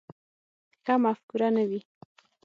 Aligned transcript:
ښه 0.83 0.93
مفکوره 1.03 1.49
نه 1.55 1.63
وي. 1.69 1.81